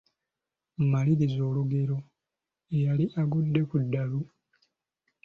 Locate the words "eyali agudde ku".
2.75-3.75